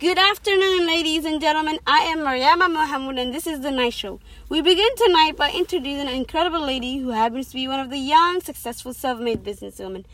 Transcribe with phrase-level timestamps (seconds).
[0.00, 1.80] Good afternoon, ladies and gentlemen.
[1.84, 4.20] I am Mariama Mohamud, and this is the Night Show.
[4.48, 7.98] We begin tonight by introducing an incredible lady who happens to be one of the
[7.98, 10.04] young, successful, self-made businesswomen.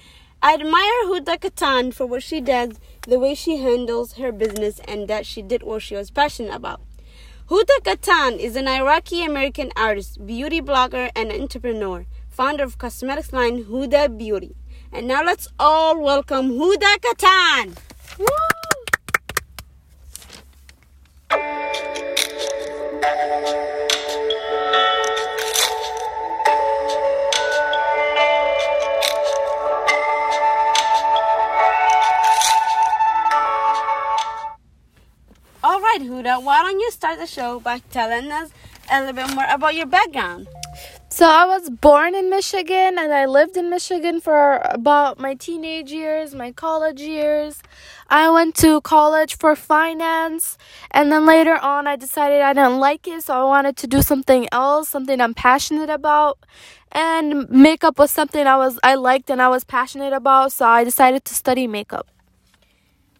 [0.43, 5.07] I admire Huda Kattan for what she does, the way she handles her business, and
[5.09, 6.81] that she did what she was passionate about.
[7.51, 13.65] Huda Kattan is an Iraqi American artist, beauty blogger, and entrepreneur, founder of cosmetics line
[13.65, 14.57] Huda Beauty.
[14.91, 17.77] And now let's all welcome Huda Kattan.
[18.19, 18.44] Woo!
[35.63, 38.51] All right, Huda, why don't you start the show by telling us
[38.91, 40.47] a little bit more about your background?
[41.15, 45.93] So I was born in Michigan and I lived in Michigan for about my teenage
[45.93, 47.63] years, my college years.
[48.09, 50.59] I went to college for finance
[50.91, 54.03] and then later on I decided I didn't like it, so I wanted to do
[54.03, 56.41] something else, something I'm passionate about.
[56.91, 60.83] And makeup was something I was I liked and I was passionate about, so I
[60.83, 62.09] decided to study makeup.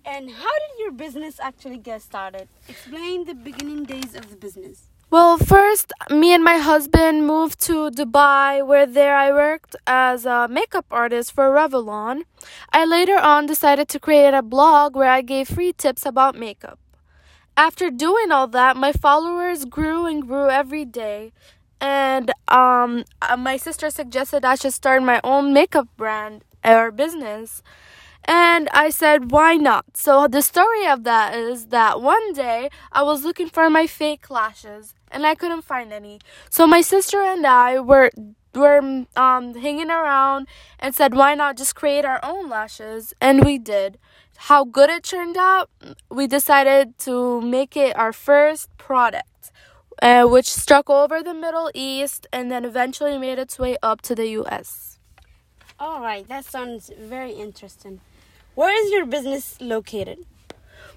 [0.05, 2.49] And how did your business actually get started?
[2.69, 4.89] Explain the beginning days of the business.
[5.11, 10.49] Well, first, me and my husband moved to Dubai, where there I worked as a
[10.49, 12.23] makeup artist for Revlon.
[12.73, 16.79] I later on decided to create a blog where I gave free tips about makeup.
[17.57, 21.33] After doing all that, my followers grew and grew every day.
[21.81, 27.63] And um, uh, my sister suggested I should start my own makeup brand or business.
[28.27, 29.97] And I said, why not?
[29.97, 34.31] So the story of that is that one day I was looking for my fake
[34.31, 36.21] lashes and I couldn't find any.
[36.49, 38.11] So my sister and I were
[38.55, 40.47] were um, hanging around
[40.79, 43.13] and said, why not just create our own lashes?
[43.21, 43.99] And we did.
[44.37, 45.71] How good it turned out,
[46.09, 49.51] we decided to make it our first product,
[50.03, 54.15] uh, which struck over the Middle East and then eventually made its way up to
[54.15, 54.99] the US.
[55.79, 58.01] All right, that sounds very interesting.
[58.55, 60.27] Where is your business located?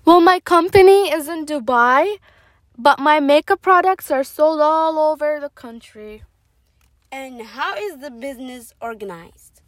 [0.05, 2.17] Well, my company is in Dubai,
[2.77, 6.21] but my makeup products are sold all over the country.
[7.11, 9.61] And how is the business organized?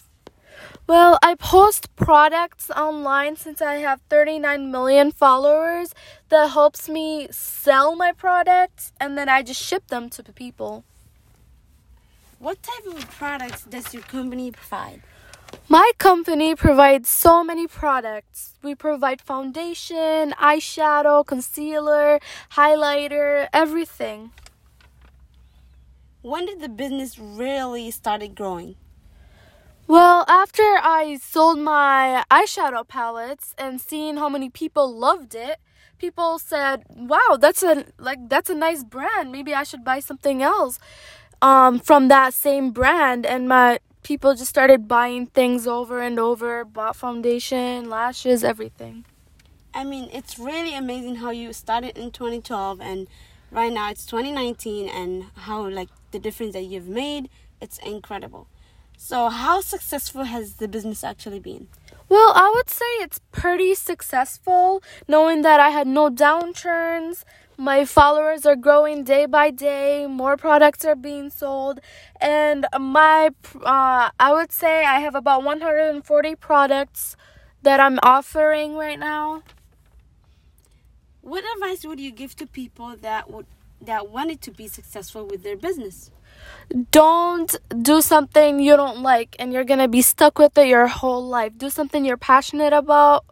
[0.85, 5.95] Well, I post products online since I have 39 million followers
[6.29, 10.83] that helps me sell my products and then I just ship them to the people.
[12.38, 15.01] What type of products does your company provide?
[15.68, 18.56] My company provides so many products.
[18.64, 22.20] We provide foundation, eyeshadow, concealer,
[22.54, 24.32] highlighter, everything.
[26.22, 28.76] When did the business really started growing?
[29.88, 35.58] Well, after I sold my eyeshadow palettes and seeing how many people loved it,
[35.98, 39.31] people said, "Wow, that's a like that's a nice brand.
[39.31, 40.78] Maybe I should buy something else."
[41.42, 46.66] Um, from that same brand, and my people just started buying things over and over
[46.66, 49.06] bought foundation lashes everything.
[49.74, 53.08] I mean it's really amazing how you started in 2012 and
[53.52, 57.30] right now it's 2019 and how like the difference that you've made
[57.62, 58.48] it's incredible.
[58.98, 61.68] So how successful has the business actually been?
[62.08, 67.24] Well i would say it's pretty successful knowing that i had no downturns
[67.59, 71.80] my followers are growing day by day more products are being sold
[72.22, 73.30] and my
[73.64, 77.18] uh, i would say i have about 140 products
[77.62, 79.44] that i'm offering right now.
[81.22, 83.46] What advice would you give to people that would
[83.81, 86.12] that wanted to be successful with their business?
[86.92, 91.25] Don't do something you don't like and you're gonna be stuck with it your whole
[91.25, 91.58] life.
[91.58, 93.25] Do something you're passionate about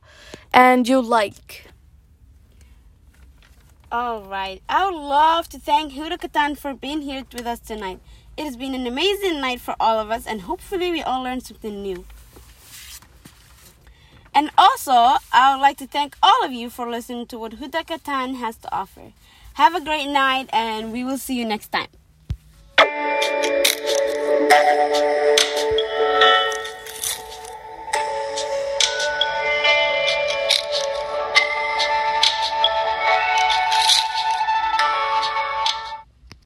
[0.53, 1.67] and you like
[3.97, 4.61] all right.
[4.69, 7.99] I would love to thank Huda Kattan for being here with us tonight.
[8.37, 11.43] It has been an amazing night for all of us, and hopefully, we all learned
[11.43, 12.05] something new.
[14.35, 14.91] And also,
[15.33, 18.55] I would like to thank all of you for listening to what Huda Kattan has
[18.57, 19.13] to offer.
[19.55, 21.87] Have a great night, and we will see you next time.